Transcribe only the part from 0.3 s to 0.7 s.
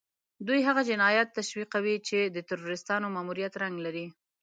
دوی